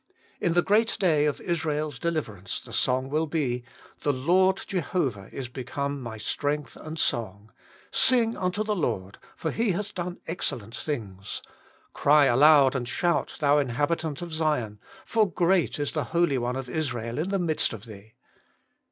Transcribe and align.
In 0.39 0.53
the 0.53 0.63
great 0.63 0.97
day 0.99 1.25
of 1.27 1.39
Israel's 1.41 1.99
deliver 1.99 2.35
ance 2.35 2.59
the 2.59 2.73
song 2.73 3.07
will 3.11 3.27
be,' 3.27 3.63
The 4.01 4.11
Lord 4.11 4.59
Jehovah 4.65 5.29
is 5.31 5.47
become 5.47 6.01
my 6.01 6.17
strength 6.17 6.75
and 6.75 6.97
song. 6.97 7.51
Sing 7.91 8.35
unto 8.35 8.63
the 8.63 8.75
Lord, 8.75 9.19
for 9.35 9.51
He 9.51 9.73
hath 9.73 9.93
done 9.93 10.19
excellent 10.25 10.75
things. 10.75 11.43
Cry 11.93 12.25
aloud 12.25 12.75
and 12.75 12.87
shout, 12.87 13.37
thou 13.39 13.59
inhabitant 13.59 14.23
of 14.23 14.33
Zion, 14.33 14.79
for 15.05 15.29
great 15.31 15.77
is 15.77 15.91
the 15.91 16.05
Holy 16.05 16.39
One 16.39 16.55
of 16.55 16.67
Israel 16.67 17.19
in 17.19 17.29
the 17.29 17.37
midst 17.37 17.71
of 17.71 17.85
thee.' 17.85 18.15